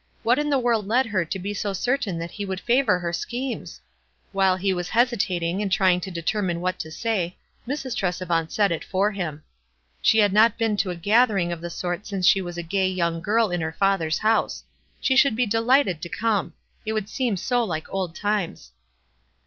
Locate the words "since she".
12.07-12.41